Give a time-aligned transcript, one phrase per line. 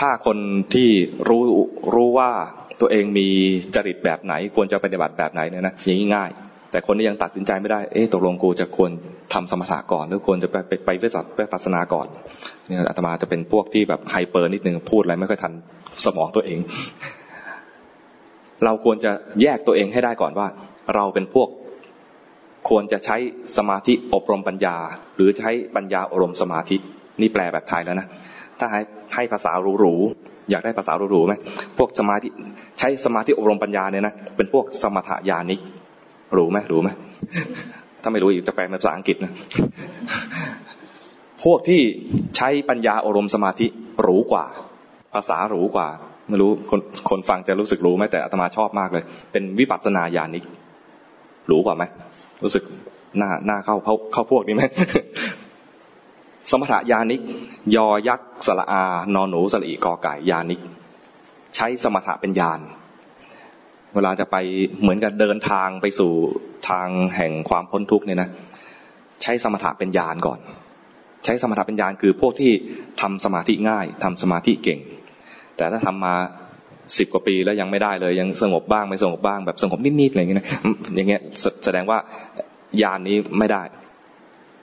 [0.00, 0.38] ถ้าคน
[0.74, 0.88] ที่
[1.28, 1.42] รู้
[1.94, 2.30] รู้ว่า
[2.80, 3.28] ตัวเองมี
[3.74, 6.30] จริตแบบไหน ควรจะปฏิบัติแบบไหนเนี่ยนะอย่างนี้ง่าย
[6.70, 8.90] แต่คนที่ยังตัดสินใจไม่ได้ เอ๊ะตกลงกูจะควร
[9.34, 12.06] ทำสมถะก่อน หรือควรจะไปไปไปวิสัชไปปัสนาก่อน
[12.66, 15.52] เนี่ยอาตมาจะเป็นพวกที่แบบไฮเปอร์นิดนึงพูดอะไรไม่ค่อยทัน
[16.04, 16.58] สมองตัวเอง
[18.64, 19.12] เราควรจะ
[19.42, 20.46] แยกตัวเองให้ได้ก่อนว่า
[20.94, 21.48] เราเป็นพวก
[22.68, 23.16] ควรจะใช้
[23.56, 24.76] สมาธิอบรมปัญญา
[25.16, 26.76] หรือใช้ปัญญาอบรมสมาธิ
[27.20, 28.08] นี่แปลแบบไทยแล้วนะ
[28.60, 28.80] ถ้าให้
[29.14, 31.34] ให้ภาษาหรูๆอยากได้ภาษาหรูๆไหม
[31.78, 32.28] พวกสมาธิ
[32.78, 35.60] ใช้สมาธิอบรมปัญญาเนี่ยนะเป็นพวกสมถยานิก
[36.36, 36.88] รู้ไหมรู้ไหม
[38.02, 39.32] ถ้าไม่รู้อีกจะแปลเป็นภาษาอังกฤษนะ
[41.44, 41.80] พวกที่
[42.36, 43.66] ใช้ปัญญาอบรมสมาธิ
[44.06, 44.44] รู้กว่า
[45.14, 45.88] ภาษาหรูกว่า
[46.28, 46.80] ไม่รู้คน
[47.10, 50.44] คนฟังจะรู้สึกรู้ไหมแต่อาตมาชอบมากเลย เป็นวิปัสสนาญาณิก
[51.50, 51.84] รู้กว่าไหม
[52.42, 52.64] รู้สึก
[53.18, 54.62] หน้าหน้าเข้าเข้าเข้าพวกนี้ไหม
[56.50, 57.20] สมถยานิก
[57.76, 58.82] ยอยักษ์สละอา
[59.14, 60.60] นอนหนูสลีกอไก่ยานิก
[61.56, 62.60] ใช้สมถะเป็นยาน
[63.94, 64.36] เวลาจะไป
[64.80, 66.12] เหมือนกับเดินทางไปสู่
[66.68, 68.28] ทางแห่งความพ้นทุกข์เนี่ยนะ
[69.22, 70.38] ใช้สมถะเป็นยานก่อน
[71.24, 72.52] ใช้สมถะเป็นยานคือพวกที่
[73.00, 74.80] ทำสมาธิง่ายทำสมาธิเก่ง
[75.56, 76.14] แต่ถ้าทำมา
[76.98, 80.48] สิบกว่าปีแล้วยังไม่ได้เลย ยังสงบบ้างไม่สงบบ้างแบบสงบนิดๆอะไรอย่างเงี้ยนะ
[80.94, 81.20] อย่างเงี้ย
[81.64, 81.98] แสดงว่า
[82.82, 83.62] ยานนี้ไม่ได้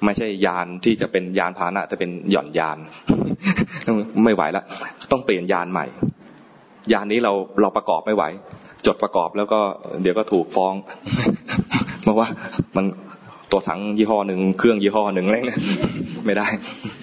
[0.06, 2.78] ไม่ใช่ยานที่จะเป็นยานพาหนะแต่เป็นหย่อนยาน
[4.24, 4.66] ไม่ไหวแล้ว
[5.12, 5.86] ต้องเปลี่ยนยานใหม่
[6.94, 8.24] ยานนี้เราเราประกอบไม่ไหว
[8.86, 9.60] จดประกอบแล้วก็
[10.02, 10.74] เดี๋ยวก็ถูกฟ้อง
[12.04, 12.28] เพราะว่า
[12.76, 12.86] มัน
[13.52, 15.62] ตัวถังยี่ห้อหนึ่งเครื่องยี่ห้อหนึ่งอะไรเนี่ย
[16.26, 16.48] ไม่ได้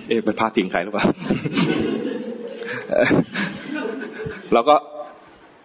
[0.09, 1.05] เอ๊ะไปพาดพิงใครหรือเปล่า
[4.53, 4.75] เราก็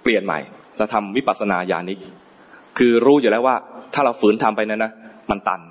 [0.03, 0.39] เปลี่ยนใหม่
[0.77, 1.99] เราทำวิปัสสนาญาณิก
[2.77, 3.55] คือรู้อยู่แล้วว่า
[3.93, 4.91] ถ้าเราฝืนทำไปนั้นนะ
[5.29, 5.61] มันตัน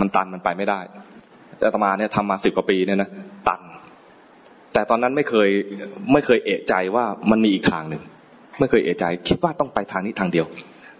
[0.00, 0.80] มันตันมันไปไม่ได้
[1.64, 3.10] อาตมาเนี่ยทำมาสิบกว่าปีเนี่ยนะ
[3.48, 3.60] ตัน
[4.72, 5.48] แต่ตอนนั้นไม่เคย
[6.12, 8.02] ไม่เคยเอะใจว่ามันมีอีกทางหนึ่ง
[8.58, 10.46] ไม่เคยเอะใจ คิดว่าต้องไปทางนี้ทางเดียว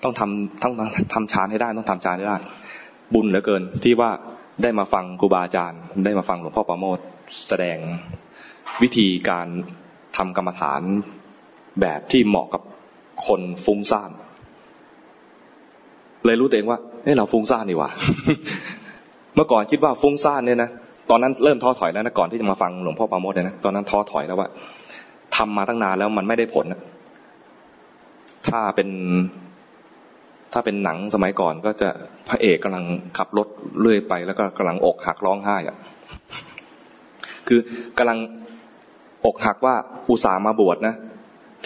[0.02, 0.72] ต้องทำต้อง
[1.14, 2.36] ทำฌานให้ได้ต้องทำฌานให้ได้
[3.14, 4.10] บุญเหลือเกินที่ว่า
[4.62, 6.98] ได้มาฟังครูบาอาจารย์ ได้มาฟังหลวงพ่อประโมท
[7.48, 7.78] แสดง
[8.82, 9.48] วิธีการ
[10.16, 10.82] ทำกรรมฐาน
[11.80, 12.62] แบบที่เหมาะกับ
[13.26, 14.10] คนฟุ้งซ่าน
[16.24, 17.90] เลยรู้ตัวเองว่าเฮ้เราฟุ้งซ่านนี่หว่า
[19.34, 20.70] เมื่อก่อนคิดว่าฟุ้งซ่านเนี่ยนะ
[21.10, 24.48] ตอนนั้นเริ่มท้อถอยแล้วนะก่อนที่จะมาฟังหลวงพ่อปาโมดเนี่ยนะตอนนั้นท้อถอยแล้วว่า
[25.36, 26.66] ทำมาตั้งนานแล้วมันไม่ได้ผล
[28.48, 28.88] ถ้าเป็น
[30.52, 31.88] ถ้าเป็นหนังสมัยก่อนก็จะ
[32.28, 32.84] พระเอกกำลัง
[33.18, 33.48] ขับรถ
[33.80, 35.76] เลื่อยไป แล้วก็กำลังอกหักร้องไห้อะ
[37.48, 37.60] คือ
[37.98, 38.18] กำลัง
[39.24, 39.74] อกหักว่า
[40.08, 40.94] อุตส่าห์มาบวชนะ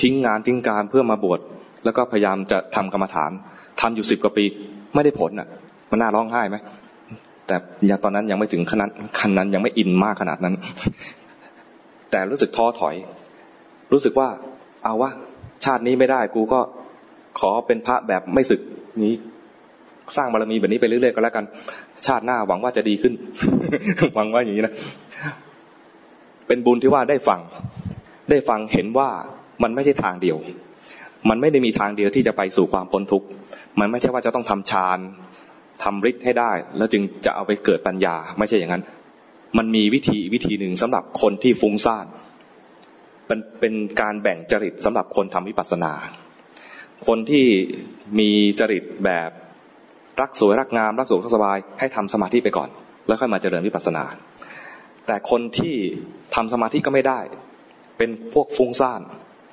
[0.01, 1.41] ทิ้งงานทิ้งการเพื่อมาบวช
[1.85, 3.31] แล้วก็พยายามจะทำกรรมฐาน
[3.81, 4.45] ทำอยู่สิบกว่าปี
[4.95, 5.49] ไม่ได้ผลอะ
[5.91, 6.57] มันน่าร้องไห้ไหม
[7.47, 7.57] แต่
[7.91, 10.55] ยังตอนนั้นยังไม่ถึงขนาดคันนั้นยังไม่อินมากขนาดนั้น
[12.11, 12.95] แต่รู้สึกท้อถอย
[13.93, 14.29] รู้สึกว่า
[14.85, 15.11] เอาวะ
[15.65, 16.61] ชาตินี้ไม่ได้กูก็
[17.41, 18.61] ขอเป็นพระแบบไม่สึก
[19.05, 19.15] นี้
[20.17, 21.45] สร้างบารมีแบบนี้ไปเรื่อยๆก็แล้วกัน
[22.07, 23.13] ชาติหน้าหวังว่าจะดีขึ้น
[24.15, 24.75] หวังว่าอย่างนี้นะ
[26.47, 27.41] เป็นบุญที่ว่าได้ฟัง
[28.31, 29.09] ได้ฟังเห็นว่า
[29.63, 30.37] มันไม่ใช่ทางเดียว
[31.29, 33.27] มันไม่ได้มีทางเดียวที่จะไปสู่ความพ้นทุกข์
[33.81, 34.99] มันไม่ใช่ว่าจะต้องทำฌาน
[35.83, 38.83] ทำฤทธิ์ให้ได้ แล้วจึงจะเอาไปเกิดปัญญา ไม่ใช่อย่างนั้น
[39.59, 42.07] มันมีวิธีวิธีหนึ่งสำหรับคนที่ฟุ้งซ่าน
[43.27, 45.93] เป็นเป็นการแบ่งจริตสำหรับคนทำวิปัสสนา
[47.07, 47.47] คนที่
[48.19, 49.31] มีจริตแบบ
[50.21, 52.69] รักสวยรักงาม รักสุขรักสบาย ให้ทำสมาธิไปก่อน
[53.07, 54.05] แล้วค่อยมาเจริญวิปัสสนา
[55.07, 55.75] แต่คนที่
[56.35, 57.21] ทำสมาธิก็ไม่ได้
[57.99, 59.01] เป็นพวกฟุ้งซ่าน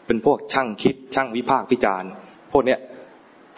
[0.08, 2.10] เป็นพวกช่างคิด ช่างวิพากษ์วิจารณ์
[2.52, 2.80] พวกเนี้ย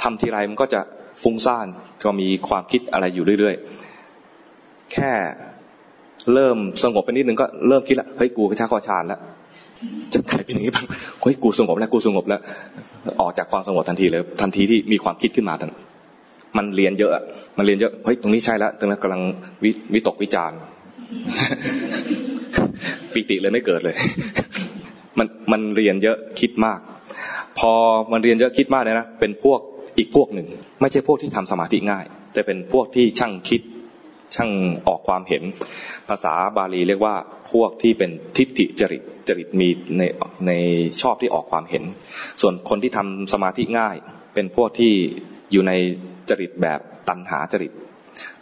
[0.01, 0.81] ทำทีไรมันก็จะ
[1.23, 1.67] ฟุ้งซ่าน
[2.03, 5.11] ก็มีความคิดอะไรอยู่เรื่อยๆ แค่
[6.33, 9.19] เริ่มสงบไปนิดนึงก็เริ่มคิดละเฮ้ยกูกระชากคอชานแล้ว
[10.13, 10.85] จะใครเป็นอย่างนี้บ้าง
[11.21, 12.41] เฮ้ยกูสงบแล้วกูสงบแล้ว
[13.21, 15.71] ออกจากความสงบทันทีเลย ทันทีที่มีความคิดขึ้นมาทัน
[16.57, 17.11] มันเรียนเยอะ
[17.57, 19.21] มันเรียนเยอะเฮ้ยตรงนี้ใช่แล้วตรงนั้นกำลัง
[19.63, 20.59] วิวิตกวิจาร์
[23.13, 23.95] ปิติเลยไม่เกิดเลย
[25.17, 26.79] มันมันเรียนเยอะคิดมาก
[27.59, 27.71] พอ
[28.11, 29.59] มันเรียนเยอะคิดมากเลยนะเป็นพวก
[29.97, 30.47] อีกพวกหนึ่ง
[30.81, 33.61] ไม่ใช่พวกที่ทำสมาธิง่าย แต่เป็นพวกที่ช่างคิด
[34.35, 34.51] ช่าง
[34.87, 35.43] ออกความเห็น
[36.09, 37.15] ภาษาบาลีเรียกว่า
[37.51, 40.01] พวกที่เป็นทิฏฐิจริตจริตมีใน
[40.47, 40.51] ใน
[41.01, 41.83] ชอบที่ออกความเห็น
[42.41, 43.95] ส่วนคนที่ทำสมาธิง่าย
[44.33, 44.93] เป็นพวกที่
[45.51, 45.71] อยู่ใน
[46.29, 47.71] จริตแบบตัณหาจริต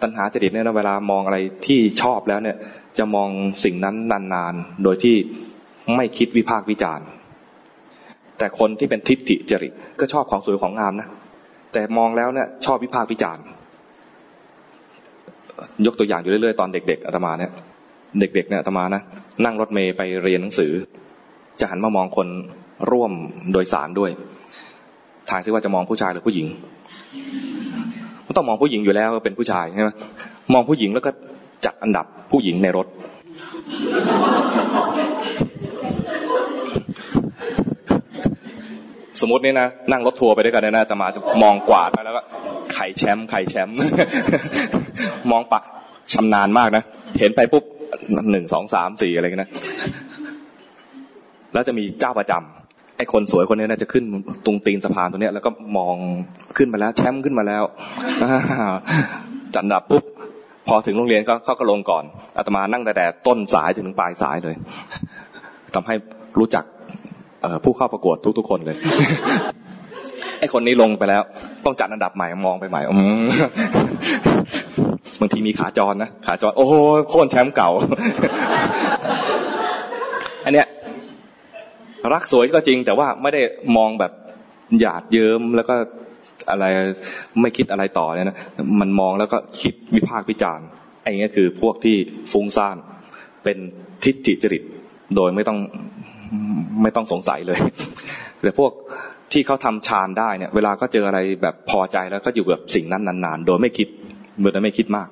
[0.02, 2.58] ตัณหาจริตเนี่ยเวลามองอะไรที่ชอบแล้วเนี่ย
[2.98, 3.30] จะมอง
[3.64, 3.96] สิ่งนั้น
[4.34, 5.16] นานๆ โดยที่
[5.96, 7.08] ไม่คิดวิพากษ์วิจารณ์
[8.38, 11.10] แต่คนที่เป็นทิฏฐิจริตก็ชอบของสวยของงามนะ
[11.74, 13.44] แต่มองแล้วเนี่ยชอบวิพากษ์วิจารณ์
[15.86, 17.52] ยกตัวอย่างอยู่เรื่อยๆตอนเด็ก ๆอาตมาเนี่ย
[18.20, 19.02] เด็ก ๆ เนี่ยอาตมานะ
[19.46, 20.72] นั่งรถเมย์ไปเรียนหนังสือ
[21.60, 22.28] จะหันมามองคน
[22.92, 23.12] ร่วม
[23.54, 24.12] โดยสารด้วย
[25.30, 26.48] ทายซิว่าจะมองผู้ชายหรือผู้หญิง
[28.26, 29.90] มันต้องมองผู้หญิงอยู่แล้วเป็นผู้ชายใช่ไหม
[30.54, 31.12] มองผู้หญิงแล้วก็
[31.66, 32.88] จัดอันดับผู้หญิงในรถ
[39.22, 42.22] สมมตินี่นะนั่งรถทัวร์ไปด้วยกันนะแต่มาจะมองกวาดไปแล้วก็
[42.74, 43.78] ไข่แชมป์ไข่แชมป์
[45.32, 45.62] มองปะ
[46.14, 46.84] ชำนาญมากนะ
[47.20, 47.64] เห็นไปปุ๊บ
[48.32, 49.50] หนึ่งสองสามสี่อะไรกันนะ
[51.54, 54.04] แล้วจะมีเจ้าประจำไอ้คนสวยคนนี้นะจะขึ้น
[54.46, 55.96] ตรงตีนสะพานตรงนี้แล้วก็มอง
[56.58, 57.64] ขึ้นมาแล้ว แชมป์ขึ้นมาแล้ว
[59.56, 60.04] จันดับปุ๊บ
[60.68, 62.04] พอถึงโรงเรียนก็เขาก็ลงก่อน
[62.38, 64.56] อาตมานั่งแต่แต่ต้นสายถึงปลายสายเลย
[65.74, 65.96] ทำให้
[66.40, 66.64] รู้จัก
[67.64, 68.78] ผู้เข้าประกวดทุก ๆ คนเลย
[70.40, 71.24] ไอคนนี้ลงไปแล้ว
[71.66, 72.82] ต้องจัดอันดับใหม่มองไปใหม่
[75.20, 76.74] บางทีมีขาจรนะขาจร โอ้โห
[77.10, 77.70] โค่นแชมป์เก่า
[80.46, 80.68] อันเนี้ย
[82.14, 83.42] รักสวยก็จริง แต่ว่าไม่ได้
[83.78, 84.12] มองแบบ
[84.80, 85.76] หยาดเยิ้มแล้วก็
[86.50, 86.66] อะไร
[87.42, 88.38] ไม่คิดอะไรต่อเนี่ยนะ
[88.80, 90.68] มันมองแล้วก็คิดวิพากษ์วิจารณ์
[91.02, 91.96] ไอ้เงี้ยคือพวกที่
[92.32, 92.78] ฟุ้งซ่าน
[93.44, 93.58] เป็น
[94.04, 94.64] ทิฏฐิจริต
[95.16, 95.60] โดยไม่ต้อง
[96.82, 97.60] ไม่ต้องสงสัยเลย
[98.42, 98.72] แต่พวก
[99.32, 103.88] ที่เขาทำฌานได้เนี่ย เวลาก็เจออะไรแบบพอใจแล้วก็อยู่กับสิ่งนั้นนานๆ โดยไม่คิด
[104.42, 105.08] โดยไม่คิดมาก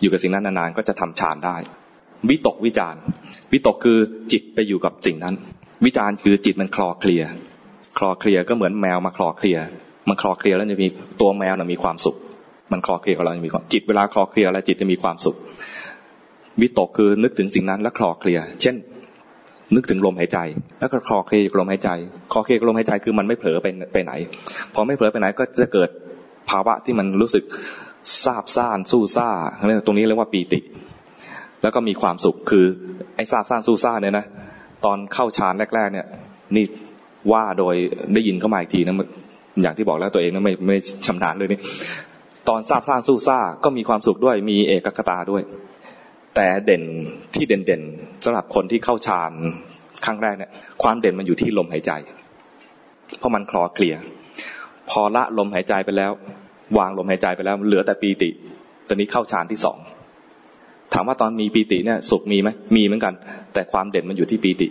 [0.00, 1.56] อยู่กับสิ่งนั้นนานๆก็จะทำฌานได้
[2.30, 2.94] วิตกวิจาร
[3.52, 3.98] วิตกคือ
[4.32, 5.34] จิตไปอยู่กับสิ่งนั้น
[5.84, 7.22] วิจารคือจิตมันคลอเคลีย
[7.98, 9.58] คลอเคลียก็เหมือนแมวมาคลอเคลีย
[10.08, 10.88] มันคลอเคลียแล้วจะมี
[11.20, 12.16] ตัวแมวน่ะมีความสุข
[12.72, 15.36] มันคลอเคลียกับเราจะมีความจิตเวลาคลอเคลียแล้วจิตจะมีความสุข
[16.60, 18.74] วิตกคือนึกถึงสิ่งนั้นแล้วคลอเคลีย เช่น
[19.74, 20.38] นึกถึงลมหายใจ
[20.80, 21.90] แล้วก็คลอเคลลมหายใจ
[22.32, 24.12] คลอเคลลมหายใจคือมันไม่เผลอไปไปไหน
[24.74, 25.88] พอไม่เผลอไปไหนก็จะเกิด
[26.50, 27.44] ภาวะที่มันรู้สึก
[28.24, 29.28] ซาบซ่านสู้ซ่า
[29.86, 30.60] ตรงนี้เรียกว่าปีติ
[31.62, 32.66] แล้วก็มีความสุขคือ
[33.16, 34.26] ไอ้ซาบซ่านสู้ซ่าเนี่ยนะ
[34.84, 36.06] ตอนเข้าฌานแรก ๆ เนี่ย
[36.56, 36.64] นี่
[37.32, 37.74] ว่าโดย
[38.14, 38.96] ได้ยินเข้ามาอีกทีนะ
[39.62, 41.60] อย่างที่บอกแล้วตัวเองนั้นไม่ไม่ชำนาญเลยนี่
[42.48, 45.42] ตอนซาบซ่านสู้ซ่าก็มีความสุขด้วยมีเอกคตาด้วย
[46.34, 46.82] แต่เด่น
[47.34, 47.82] ที่เด่นเด่น
[48.24, 49.32] สำหรับคนที่เข้าฌาน
[50.04, 50.50] ครั้งแรกเนี่ย
[50.82, 51.92] ความเด่นมันอยู่ที่ลมหายใจ
[53.18, 53.96] เพราะมันคลอเคลีย
[54.90, 56.12] พอละลมหายใจไปแล้ว
[56.78, 58.30] วางลมหายใจไปแล้ว เหลือแต่ปีติ
[58.88, 59.78] ตอนนี้เข้าฌานที่สอง
[60.92, 63.14] ถามว่าตอนมีปีติเนี่ยสุขมีไหมมีเหมือนกัน
[63.52, 64.68] แต่ความเด่นมันอยู่ที่ปีติ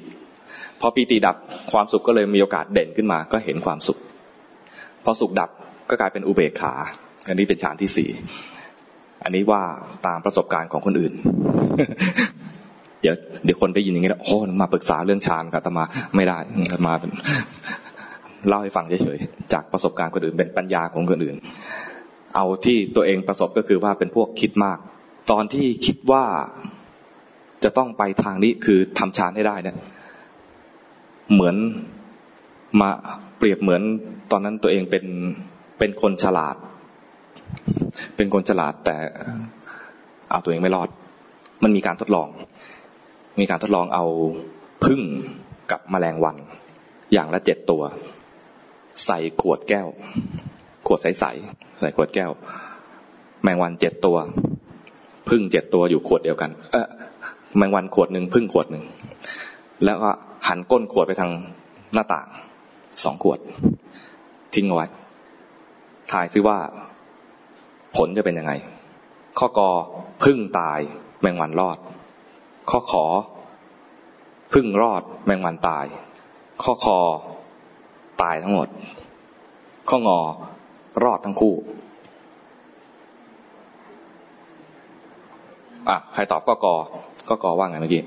[0.82, 1.36] พอปีติดับ
[1.72, 4.00] ความสุขก็เลยมีโอกาสเด่นขึ้นมา ก็เห็นความสุข
[5.04, 5.50] พอสุขดับ
[5.90, 6.74] ก็กลายเป็นอุเบกขา
[7.28, 8.10] อันนี้เป็นฌานที่สี่
[9.24, 9.64] อันนี้ว่า
[10.08, 11.14] ตามประสบการณ์ของคนอื่น
[13.02, 13.16] เดี๋ยว
[13.46, 15.84] เดี๋ยวคนได้ยินอย่างนี้แล้วโอ้มาปรึกษาเรื่องฌานกับตมา
[16.16, 16.38] ไม่ได้
[16.88, 17.12] มาเป็น
[18.48, 21.38] เล่าให้ฟังเฉยๆจากประสบการณ์คนอื่น เป็นปัญญาของคนอื่น
[22.36, 24.78] เอาที่ตัวเองประสบก็คือว่าเป็นพวกคิดมาก
[25.32, 26.24] ตอนที่คิดว่า
[27.64, 29.78] จะต้องไปทางนี้คือทำฌานให้ได้เนี่ย
[31.34, 31.56] เหมือน
[32.82, 32.90] มา
[33.38, 33.82] เปรียบเหมือน
[34.32, 35.06] ตอนนั้นตัวเองเป็น
[35.80, 36.56] เป็นคนฉลาด
[38.16, 38.98] เป็นคนฉลาดแต่
[40.32, 40.90] เอาตัวเองไม่รอด
[41.64, 42.30] มันมีการทดลอง
[43.40, 44.06] มีการทดลองเอา
[44.86, 45.02] พึ่ง
[45.72, 46.38] กับแมลงวัน
[47.14, 47.82] อย่างละเจ็ดตัว
[49.06, 49.88] ใส่ขวดแก้ว
[50.88, 52.32] ขวดใสๆใส่ขวดแก้ว
[53.44, 54.18] แมงวันเจ็ดตัว
[55.30, 56.88] พึ่งเจ็ดตัวอยู่ขวดเดียวกัน เออ
[57.58, 58.84] แมงวันขวดหนึ่งพึ่งขวดหนึ่ง
[59.86, 60.12] แล้วก็
[60.48, 61.32] หันก้นขวดไปทาง
[61.94, 62.28] หน้าต่าง
[63.04, 63.40] สองขวด
[64.54, 64.88] ทิ้งเอาไว้
[66.12, 66.58] ทายซิว่า
[67.98, 68.54] ผลจะเป็นยังไง
[69.40, 69.70] ข้อกอ
[70.24, 70.80] พึ่งตาย
[71.22, 71.78] แมงวันรอด
[72.70, 73.06] ข้อขอ
[74.54, 75.86] พึ่งรอดแมงวันตาย
[76.64, 77.00] ข้อคอ
[78.22, 78.68] ตายทั้งหมด
[79.90, 80.20] ข้องอ
[81.04, 81.56] รอดทั้งคู่
[85.90, 86.76] อะใครตอบก็กอ
[87.30, 88.02] ก็กอว่าไงเมื่อกี้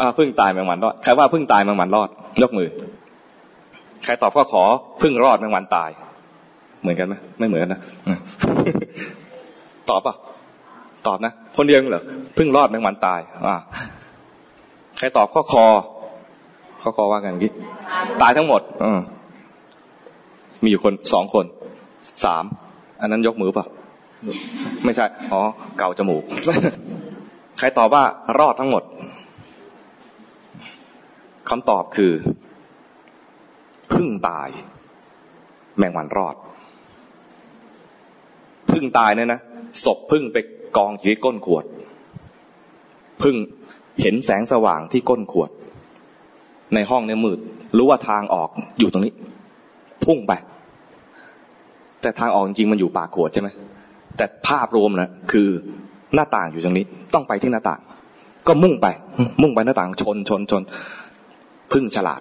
[0.00, 2.08] อ่าพึ่งตายแมงวันรอด ใครว่าพึ่งตายแมงวันรอด
[2.42, 2.68] ยกมือ
[4.06, 4.62] ใครตอบก็ขอ
[5.02, 5.90] พึ่งรอดแมงวันตาย
[6.80, 7.80] เหมือนกันไหมไม่เหมือนนะ
[9.90, 10.14] ตอบป่ะ
[11.06, 12.04] ตอบนะ คนเดียวเหรอ
[12.38, 13.56] พึ่งรอดแมงวันตาย อ่า
[14.98, 15.66] ใครตอบข้อคอ
[16.82, 17.52] ข้อคอว่ากันเมื่อกี้
[18.22, 18.86] ตายทั้งหมดอ
[20.62, 21.44] มีอยู่คนสองคน
[22.24, 22.44] สาม
[23.00, 23.64] อันนั้นยกมือป่ะ
[24.84, 25.40] ไม่ใช่ อ๋อ
[25.78, 26.22] เกาจมูก
[27.58, 28.02] ใครตอบว่า
[28.38, 28.82] รอดทั้งหมด
[31.50, 32.12] คำตอบคือ
[33.96, 34.48] พึ่งตาย
[35.78, 36.36] แมงวันรอด
[38.70, 39.40] พึ่งตายเนี่ยนะ
[39.84, 40.36] ศพพึ่งไป
[40.76, 41.64] กองอยู่ที่ก้นขวด
[43.22, 43.36] พึ่ง
[44.00, 45.50] เห็นแสงสว่างที่ก้นขวด
[46.74, 47.38] ในห้องเนี่ยมืด
[47.76, 49.12] รู้ว่าทางออกอยู่ตรงนี้
[50.04, 50.32] พุ่งไป
[52.00, 53.48] แต่ทางออกจริงมันอยู่ปากขวดใช่ไหม
[54.16, 55.48] แต่ภาพรวมนะคือ
[56.14, 56.84] หน้าต่างอยู่ตรงนี้
[57.14, 57.80] ต้องไปที่หน้าต่าง
[58.46, 58.86] ก็มุ่งไป
[59.42, 60.62] มุ่งไปหน้าต่างชนชนชน
[61.72, 62.20] พึ่งฉลาด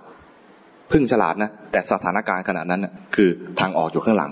[0.91, 4.31] พึ่งฉลาดนะ แต่สถานการณ์ขณะนั้นนะคือทางออกอยู่ข้างหลัง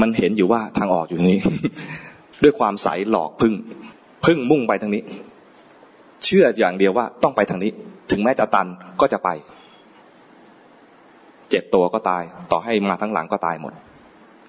[0.00, 1.38] มันเห็นอยู่ว่าทางออกอยู่นี้
[2.42, 3.52] ด้วยความใสหลอกพึ่ง
[4.26, 5.02] พึ่งมุ่งไปทางนี้
[6.24, 7.70] เชื่ออย่างเดียวว่าต้องไปทางนี้
[8.10, 8.66] ถึงแม้จะตัน
[9.00, 9.28] ก็จะไป
[11.50, 13.72] เจ็ดตัวก็ตาย ต่อให้มาทั้งหลังก็ตายหมด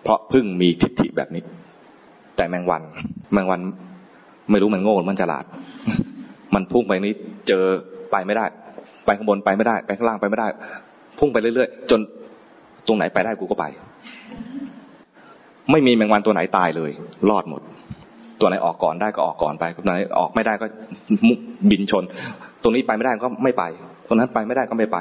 [0.03, 1.43] เพราะพึ่งมีทิฏฐิแบบนี้
[2.35, 2.81] แต่แมงวัน
[3.33, 3.61] แมงวัน
[4.51, 5.45] ไม่รู้มันโง่หรือมันฉลาด
[6.55, 7.13] มันพุ่งไปนี้
[7.47, 7.63] เจอ
[8.11, 8.45] ไปไม่ได้
[9.09, 10.47] ไปข้างบนไปไม่ได้ ไปข้างล่างไปไม่ได้
[11.19, 11.99] พุ่งไปเรื่อยๆ จน
[12.87, 13.65] ตรงไหนไปได้กูก็ไป
[15.71, 16.91] ไม่มีแมงวันตัวไหนตายเลย
[17.29, 17.61] รอดหมด
[18.39, 20.65] ตัวไหนออกก่อนได้ก็ออกก่อนไปตัวไหนออกไม่ได้ก็
[21.69, 22.03] บินชน
[22.61, 23.63] ตรงนี้ไปไม่ได้ก็ไม่ไป
[24.07, 24.97] ตรงนั้นไปไม่ได้ก็ไม่ไป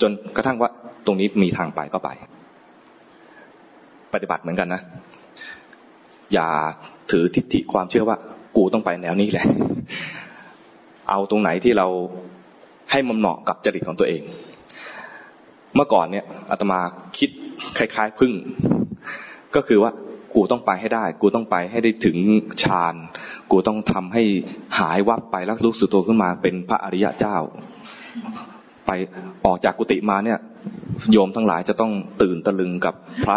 [0.00, 0.70] จนกระทั่งว่า
[1.06, 2.10] ตรงนี้มีทางไปก็ไป
[4.14, 4.80] ปฏิบัติเหมือนกันนะ
[6.32, 6.48] อย่า
[7.10, 8.16] ถือทิฏฐิความเชื่อว่า
[8.56, 9.46] กูต้องไปแนวนี้แหละ
[11.10, 11.86] เอาตรงไหนที่เรา
[12.90, 14.22] ให้มันเหมาะกับจริตของตัวเอง
[15.74, 16.80] เมื่อก่อนเนี่ยอาตมา
[17.18, 17.30] คิด
[17.78, 18.32] คล้ายๆพึ่ง
[19.56, 19.90] ก็คือว่า
[20.34, 22.16] กูต้องไปให้ได้ กูต้องไปให้ได้ถึง
[22.62, 22.94] ฌาน
[23.50, 24.22] กูต้องทำให้
[24.78, 27.36] หายวับไปแล้วรู้สึกตัวขึ้นมาเป็นพระอริยะเจ้า
[28.86, 28.90] ไป
[29.44, 30.38] ออกจากกุฏิมาเนี่ย
[31.12, 33.36] โยมทั้งหลายจะต้องตื่นตะลึงกับพระ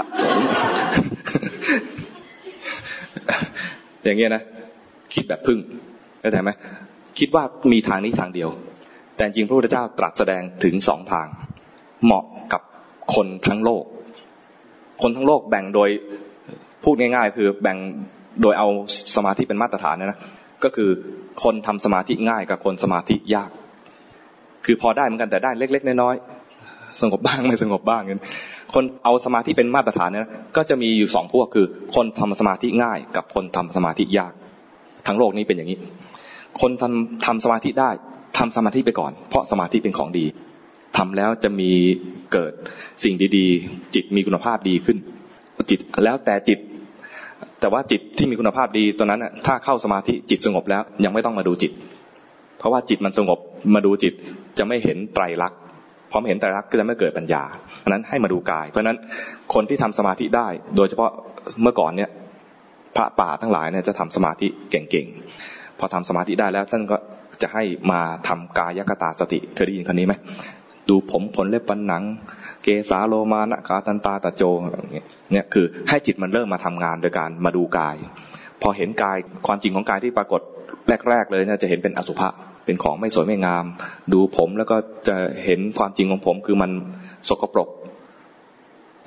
[4.04, 4.44] อย่างเงี้ยนะ
[5.14, 5.60] คิดแบบพึ่ง
[6.22, 6.52] เข้าใจไหม
[7.20, 8.50] คิดว่ามีทางนี้ทางเดียว
[9.20, 11.28] แต่จริงพระพุทธเจ้าตรัสแสดงถึงสองทาง
[12.06, 12.24] เหมาะ
[12.54, 12.62] กับ
[13.16, 13.84] คนทั้งโลก
[15.02, 15.90] คนทั้งโลกแบ่งโดย
[16.84, 17.78] พูดง่าย ๆ คือแบ่ง
[18.42, 18.68] โดยเอา
[19.16, 20.20] สมาธิเป็นมาตรฐานนะ
[20.64, 20.90] ก็คือ
[21.44, 23.50] คนทำสมาธิง่ายกับคนสมาธิยาก
[24.66, 28.22] คือพอได้เหมือนกันแต่ได้เล็ก ๆ น้อยๆสงบบ้างไม่สงบบ้างเงี้ย
[28.74, 34.34] คนเอาสมาธิเป็นมาตรฐานเนี่ยก็จะมีอยู่สองพวกคือ คนทำสมาธิง่าย กับคนทำสมาธิยาก
[35.08, 35.78] ทั้งโลกนี้เป็นอย่างนี้
[36.62, 37.90] คนทำทำสมาธิได้
[38.40, 40.26] ทำสมาธิไปก่อน เพราะสมาธิเป็นของดี
[40.98, 41.72] ทำแล้วจะมี
[42.34, 42.54] เกิด
[43.04, 44.98] สิ่งดีๆ จิตมีคุณภาพดีขึ้น
[45.70, 46.60] จิตแล้วแต่จิต
[47.60, 51.72] แต่ว่าจิตที่มีคุณภาพดีตอนนั้นถ้าเข้าสมาธิจิตสงบแล้ว ยังไม่ต้องมาดูจิต
[52.60, 53.40] เพราะว่าจิตมันสงบ
[53.76, 54.14] มาดูจิต
[54.58, 55.60] จะไม่เห็นไตรลักษณ์
[56.12, 57.44] พร้อมเห็นแต่รักษณ์ก็จะไม่เกิดปัญญา
[57.80, 58.98] เพราะนั้นให้มาดูกาย เพราะนั้น
[59.54, 61.12] คนที่ทำสมาธิได้ โดยเฉพาะ
[61.62, 62.10] เมื่อก่อนเนี่ย
[62.96, 66.98] พระป่าทั้งหลายเนี่ยจะทำสมาธิเก่งๆ พอทำสมาธิได้แล้วท่านก็
[67.42, 70.14] จะให้มาทำกายกตาสติเคยได้ยินคนนี้ไหม
[70.90, 72.04] ดูผมผลเล็บฟันหนัง
[72.64, 74.44] เกสาโลมานะกาตันตาตะโจ
[75.32, 77.96] เนี่ยคือให้จิตมันเริ่มมาทำงานโดยการมาดูกาย
[78.62, 79.18] พอเห็นกาย
[79.48, 80.42] ความจริงของกายที่ปรากฏ
[81.10, 82.30] แรก ๆ เลยเนี่ยจะเห็นเป็นอสุภะ
[82.66, 83.66] เป็นของไม่สวยไม่งาม
[84.14, 86.72] ดูผมแล้วก็จะเห็นความจริงของผมคือมัน
[87.30, 87.70] สกปรก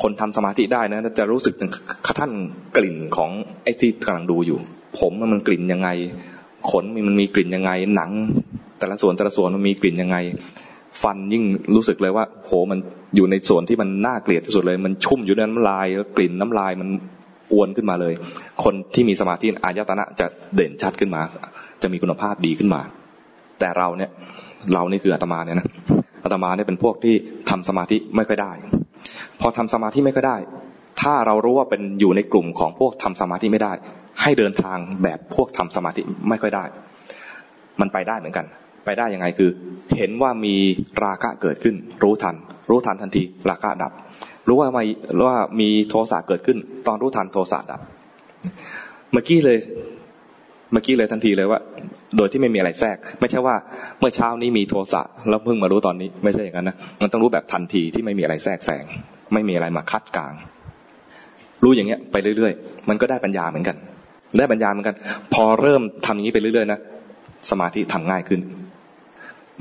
[0.02, 1.70] คนทำสมาธิได้นะจะรู้สึกถึง
[2.06, 2.32] กระทั่ง
[2.76, 3.30] กลิ่นของ
[3.62, 4.58] ไอ้ที่กำลังดูอยู่
[4.98, 5.88] ผมมันกลิ่นยังไง
[6.70, 8.10] ขนมันมีกลิ่นยังไง หนัง
[8.78, 10.16] แต่ละส่วนแต่ละส่วนมันมีกลิ่นยังไง
[11.02, 12.78] ฟันยิ่งรู้สึกเลยว่า โหมัน
[13.16, 16.88] อยู่ในส่วนที่มันน่าเกลียดที่สุดเลย มันชุ่มอยู่ในน้ำลายแล้วกลิ่นน้ำลายมัน
[17.52, 18.14] อวนขึ้นมาเลย
[18.64, 21.22] คนที่มีสมาธิอายตนะจะเด่นชัดขึ้นมา
[21.82, 22.80] จะมีคุณภาพดีขึ้นมา
[23.60, 24.10] แต่เราเนี่ย
[24.72, 25.68] เรานี่คืออาตมาเนี่ยนะ
[26.24, 27.14] อาตมาเนี่ยเป็นพวกที่
[27.50, 28.52] ทำสมาธิไม่ค่อยได้
[29.40, 30.36] พอทำสมาธิไม่ค่อยได้
[31.02, 33.72] ถ้าเรารู้ว่าเป็นอยู่ในกลุ่มของพวกทำสมาธิไม่ได้
[34.22, 36.64] ให้เดินทางแบบพวกทำสมาธิไม่ค่อยได้
[37.80, 38.46] มันไปได้เหมือนกัน
[38.84, 39.50] ไปได้ยังไงคือ
[39.96, 40.54] เห็นว่ามี
[41.04, 42.36] ราคะเกิดขึ้น รู้ทัน
[42.70, 43.92] รู้ทันทันทีราคะดับ
[44.48, 44.84] รู้ว่ามี
[45.28, 47.80] ว่ามีโทสะเกิดขึ้น ตอนรู้ทันโทสะดับ
[49.12, 49.58] เมื่อกี้เลย
[50.72, 51.60] เมื่อกี้เลยทันทีเลยว่า
[52.16, 53.56] โดยที่ไม่มีอะไรแทรก ไม่ใช่ว่า
[53.98, 58.84] เมื่อเช้านี้มีโทสะแล้วเพิ่งมารู้ตอนนี้ ไม่ใช่อย่างนั้นนะมันต้องรู้แบบทันทีที่ไม่มีอะไรแทรกแซง
[59.32, 60.34] ไม่มีอะไรมาคัดกลาง
[61.62, 63.76] รู้อย่างเงี้ยไปเรื่อยๆ มันก็ได้ปัญญาเหมือนกัน
[64.38, 64.96] ได้ปัญญาเหมือนกัน
[65.34, 66.80] พอเริ่มทำอย่างนี้ไปเรื่อยๆนะ
[67.50, 68.40] สมาธิทำง่ายขึ้น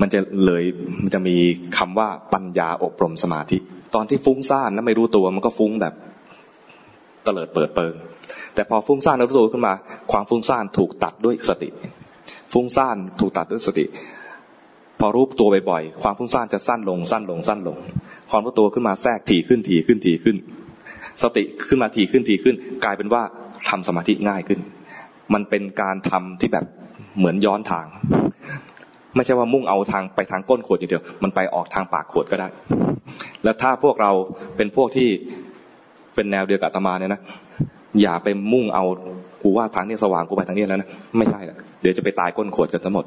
[0.00, 0.64] มันจะเลย
[1.02, 1.36] มันจะมี
[1.78, 3.58] คำว่าปัญญาอบรมสมาธิ
[3.94, 5.94] ตอนที่ฟุ้งซ่านแล้วไม่รู้ตัวมันก็ฟุ้งแบบ
[7.24, 7.94] เตลิดเปิดเปิง
[8.54, 9.74] แต่พอฟุ้งซ่านแล้วรู้ตัวขึ้นมา
[10.12, 11.68] ความฟุ้งซ่านถูกตัดด้วยสติ
[12.52, 13.84] ฟุ้งซ่านถูกตัดด้วยสติ
[15.00, 17.76] พอรู้ตัวบ่อยๆความฟุ้งซ่านจะสั้นลงสั้นลงสั้นลง
[18.30, 20.36] ความรู้ตัวขึ้นมาแทรกถี่ขึ้นถี่ขึ้นถี่ขึ้น
[21.22, 22.54] สติขึ้นมาถี่ขึ้นถี่ขึ้น
[22.84, 23.22] กลายเป็นว่า
[23.68, 24.60] ทำสมาธิง่ายขึ้น
[25.34, 26.64] มันเป็นการทำที่แบบ
[27.18, 27.86] เหมือนย้อนทาง
[29.16, 32.48] ไม่ใช่ว่ามุ่งเอาทางไปทางก้นขวดอย่างเดียว มันไปออกทางปากขวดก็ได้
[33.44, 34.10] แล้วถ้าพวกเรา
[34.56, 35.08] เป็นพวกที่
[36.14, 37.20] เป็นแนวเดียวกับตมาเนี่ยนะ
[38.00, 38.84] อย่าไปมุ่งเอา
[39.42, 40.88] กูว่าทางนี้สว่างกูไปทางนี้แล้วนะ
[41.18, 41.40] ไม่ใช่
[41.80, 43.04] เดี๋ยวจะไปตายก้นขวดกันทั้งหมด